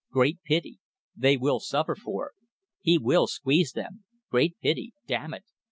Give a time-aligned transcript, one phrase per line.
[0.11, 0.79] Great pity.
[1.15, 2.33] They will suffer for it.
[2.81, 4.03] He will squeeze them.
[4.31, 4.93] Great pity.
[5.05, 5.43] Damn it!